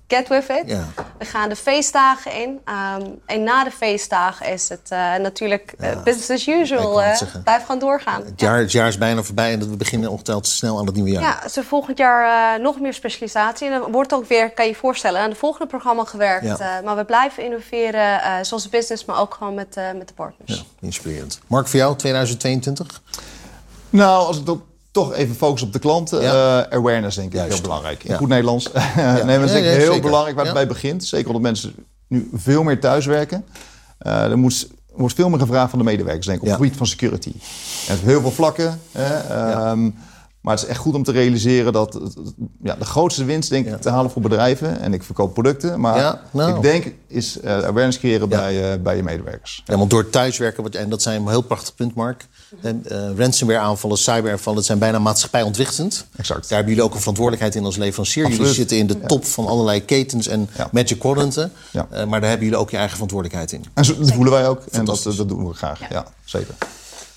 get 0.07 0.27
with 0.27 0.49
it. 0.49 0.63
Ja. 0.65 0.87
We 1.17 1.25
gaan 1.25 1.49
de 1.49 1.55
feestdagen 1.55 2.41
in. 2.41 2.49
Um, 2.49 3.19
en 3.25 3.43
na 3.43 3.63
de 3.63 3.71
feestdagen 3.71 4.51
is 4.51 4.69
het 4.69 4.89
uh, 4.93 5.15
natuurlijk 5.15 5.73
uh, 5.79 6.03
business 6.03 6.29
as 6.29 6.47
usual. 6.47 7.01
Uh, 7.01 7.21
blijf 7.43 7.61
gewoon 7.61 7.79
doorgaan. 7.79 8.25
Het 8.25 8.39
jaar, 8.39 8.59
het 8.59 8.71
jaar 8.71 8.87
is 8.87 8.97
bijna 8.97 9.23
voorbij 9.23 9.51
en 9.51 9.59
we 9.59 9.77
beginnen 9.77 10.09
ongetwijfeld 10.09 10.47
snel 10.47 10.79
aan 10.79 10.85
het 10.85 10.95
nieuwe 10.95 11.09
jaar. 11.09 11.21
Ja, 11.21 11.39
dus 11.43 11.65
volgend 11.65 11.97
jaar 11.97 12.59
nog 12.61 12.79
meer 12.79 12.93
specialisatie. 12.93 13.69
En 13.69 13.79
dan 13.79 13.91
wordt 13.91 14.13
ook 14.13 14.27
weer, 14.27 14.51
kan 14.51 14.65
je 14.65 14.71
je 14.71 14.77
voorstellen, 14.77 15.21
aan 15.21 15.29
het 15.29 15.37
volgende 15.37 15.67
programma 15.67 16.03
gewerkt. 16.03 16.59
maar 16.83 16.95
we 16.95 17.05
blijven 17.05 17.43
innoveren, 17.43 18.45
zoals 18.45 18.69
business, 18.69 19.05
maar 19.05 19.19
ook 19.19 19.33
gewoon 19.33 19.53
met, 19.53 19.75
met 19.97 20.07
de 20.07 20.13
partners. 20.13 20.53
Ja, 20.53 20.63
inspirerend. 20.87 21.39
Mark, 21.47 21.67
voor 21.67 21.79
jou 21.79 21.95
2022? 21.95 23.01
Nou, 23.89 24.27
als 24.27 24.37
het 24.37 24.49
op 24.49 24.63
toch 24.95 25.13
even 25.13 25.35
focus 25.35 25.61
op 25.61 25.73
de 25.73 25.79
klanten. 25.79 26.23
Uh, 26.23 26.29
awareness 26.59 27.15
denk 27.15 27.33
ik 27.33 27.39
heel 27.39 27.61
belangrijk. 27.61 28.03
In 28.03 28.15
goed 28.15 28.27
Nederlands. 28.27 28.71
nee, 28.71 29.05
maar 29.05 29.39
dat 29.39 29.43
is 29.43 29.51
denk 29.51 29.65
ik 29.65 29.71
heel 29.71 29.99
belangrijk 29.99 30.35
waar 30.35 30.45
het 30.45 30.53
bij 30.53 30.67
begint. 30.67 31.03
Zeker 31.03 31.27
omdat 31.27 31.41
mensen 31.41 31.75
nu 32.07 32.29
veel 32.33 32.63
meer 32.63 32.79
thuiswerken. 32.79 33.45
Uh, 34.01 34.23
er 34.23 34.37
moet, 34.37 34.67
wordt 34.93 35.15
veel 35.15 35.29
meer 35.29 35.39
gevraagd 35.39 35.69
van 35.69 35.79
de 35.79 35.85
medewerkers, 35.85 36.25
denk 36.25 36.37
ik, 36.37 36.43
op 36.43 36.49
het 36.49 36.57
gebied 36.57 36.77
van 36.77 36.87
security. 36.87 37.31
En 37.87 37.99
heel 37.99 38.21
veel 38.21 38.31
vlakken. 38.31 38.79
Hè, 38.91 39.69
um, 39.69 39.95
maar 40.45 40.53
het 40.53 40.63
is 40.63 40.69
echt 40.69 40.79
goed 40.79 40.93
om 40.93 41.03
te 41.03 41.11
realiseren 41.11 41.73
dat 41.73 41.99
ja, 42.63 42.75
de 42.75 42.85
grootste 42.85 43.25
winst 43.25 43.49
denk 43.49 43.65
ik 43.67 43.81
te 43.81 43.89
halen 43.89 44.11
voor 44.11 44.21
bedrijven. 44.21 44.79
En 44.79 44.93
ik 44.93 45.03
verkoop 45.03 45.33
producten. 45.33 45.79
Maar 45.79 46.21
nou. 46.31 46.55
ik 46.55 46.61
denk 46.61 46.93
is 47.07 47.37
uh, 47.43 47.51
awareness 47.51 47.97
creëren 47.97 48.29
bij, 48.29 48.73
uh, 48.73 48.81
bij 48.81 48.95
je 48.95 49.03
medewerkers. 49.03 49.63
Ja, 49.65 49.77
want 49.77 49.89
door 49.89 50.09
thuiswerken, 50.09 50.71
en 50.71 50.89
dat 50.89 51.01
zijn 51.01 51.21
een 51.21 51.27
heel 51.27 51.41
prachtig 51.41 51.75
punt, 51.75 51.95
Mark. 51.95 52.27
Uh, 52.61 52.71
ransomware 53.15 53.59
aanvallen, 53.59 53.97
cyberaanvallen, 53.97 54.57
dat 54.57 54.65
zijn 54.65 54.79
bijna 54.79 54.99
maatschappijontwrichtend. 54.99 56.05
Exact. 56.15 56.41
Daar 56.41 56.57
hebben 56.57 56.69
jullie 56.69 56.83
ook 56.83 56.93
een 56.93 56.99
verantwoordelijkheid 56.99 57.55
in 57.55 57.65
als 57.65 57.77
leverancier. 57.77 58.23
Absoluut. 58.23 58.41
Jullie 58.41 58.59
zitten 58.59 58.77
in 58.77 58.87
de 58.87 58.99
top 58.99 59.25
van 59.25 59.47
allerlei 59.47 59.85
ketens 59.85 60.27
en 60.27 60.49
magic 60.71 60.99
quadranten. 60.99 61.51
maar 61.73 62.19
daar 62.19 62.29
hebben 62.29 62.47
jullie 62.47 62.57
ook 62.57 62.69
je 62.69 62.77
eigen 62.77 62.93
verantwoordelijkheid 62.93 63.51
in. 63.51 63.65
En 63.73 63.85
zo, 63.85 63.97
dat 63.97 64.11
voelen 64.11 64.33
wij 64.33 64.47
ook. 64.47 64.61
En 64.71 64.85
dat, 64.85 65.03
dat 65.03 65.29
doen 65.29 65.47
we 65.47 65.53
graag. 65.53 65.89
Ja. 65.89 66.05
zeker. 66.25 66.53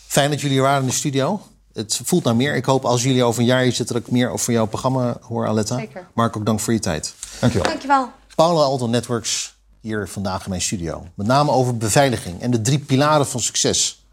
Fijn 0.07 0.31
dat 0.31 0.41
jullie 0.41 0.57
hier 0.57 0.65
waren 0.65 0.83
in 0.83 0.89
de 0.89 0.95
studio 0.95 1.41
het 1.79 2.01
voelt 2.05 2.25
naar 2.25 2.37
meer. 2.37 2.55
Ik 2.55 2.65
hoop 2.65 2.85
als 2.85 3.03
jullie 3.03 3.25
over 3.25 3.41
een 3.41 3.47
jaar 3.47 3.63
hier 3.63 3.73
zitten... 3.73 3.95
dat 3.95 4.07
ik 4.07 4.11
meer 4.11 4.31
over 4.31 4.53
jouw 4.53 4.67
programma 4.67 5.17
hoor, 5.23 5.47
Aletta. 5.47 5.77
Zeker. 5.77 6.07
Mark, 6.15 6.37
ook 6.37 6.47
dank 6.47 6.61
voor 6.61 6.73
je 6.73 6.79
tijd. 6.79 7.15
Dankjewel. 7.41 7.69
Dankjewel. 7.69 8.09
Paula 8.35 8.61
Alto 8.61 8.87
Networks 8.87 9.57
hier 9.81 10.09
vandaag 10.09 10.45
in 10.45 10.51
mijn 10.51 10.63
studio. 10.63 11.07
Met 11.15 11.27
name 11.27 11.51
over 11.51 11.77
beveiliging 11.77 12.41
en 12.41 12.51
de 12.51 12.61
drie 12.61 12.79
pilaren 12.79 13.27
van 13.27 13.41
succes. 13.41 14.07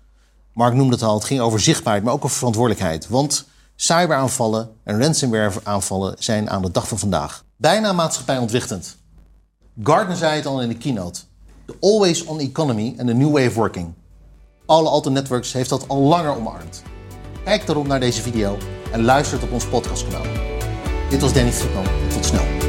Mark 0.53 0.73
noemde 0.73 0.93
het 0.93 1.03
al, 1.03 1.13
het 1.13 1.25
ging 1.25 1.39
over 1.39 1.59
zichtbaarheid, 1.59 2.03
maar 2.03 2.13
ook 2.13 2.23
over 2.23 2.37
verantwoordelijkheid. 2.37 3.07
Want 3.07 3.45
cyberaanvallen 3.75 4.69
en 4.83 5.01
ransomware-aanvallen 5.01 6.15
zijn 6.19 6.49
aan 6.49 6.61
de 6.61 6.71
dag 6.71 6.87
van 6.87 6.99
vandaag. 6.99 7.43
Bijna 7.55 7.93
maatschappijontwrichtend. 7.93 8.97
Gardner 9.83 10.17
zei 10.17 10.35
het 10.35 10.45
al 10.45 10.61
in 10.61 10.69
de 10.69 10.77
keynote. 10.77 11.19
The 11.65 11.75
always-on 11.79 12.39
economy 12.39 12.95
and 12.97 13.07
the 13.07 13.13
new 13.13 13.31
way 13.31 13.47
of 13.47 13.53
working. 13.53 13.93
Alle 14.65 14.89
Alto 14.89 15.09
Networks 15.09 15.53
heeft 15.53 15.69
dat 15.69 15.87
al 15.87 15.99
langer 15.99 16.35
omarmd. 16.35 16.83
Kijk 17.45 17.65
daarom 17.65 17.87
naar 17.87 17.99
deze 17.99 18.21
video 18.21 18.57
en 18.91 19.03
luister 19.03 19.43
op 19.43 19.51
ons 19.51 19.65
podcastkanaal. 19.67 20.25
Dit 21.09 21.21
was 21.21 21.33
Danny 21.33 21.51
Friedman. 21.51 21.85
Tot 22.09 22.25
snel. 22.25 22.64